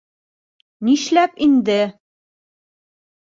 [0.87, 1.77] Нишләп инде...